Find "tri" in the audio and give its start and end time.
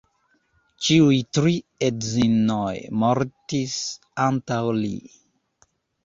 1.37-1.51